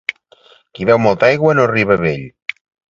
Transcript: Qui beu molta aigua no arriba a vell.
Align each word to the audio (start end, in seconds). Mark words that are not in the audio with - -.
Qui 0.79 0.89
beu 0.91 1.01
molta 1.03 1.31
aigua 1.31 1.55
no 1.59 1.69
arriba 1.69 1.99
a 2.01 2.05
vell. 2.07 2.29